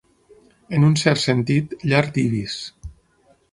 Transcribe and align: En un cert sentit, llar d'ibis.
En 0.77 0.87
un 0.87 0.95
cert 1.01 1.21
sentit, 1.25 1.77
llar 1.93 2.01
d'ibis. 2.17 2.59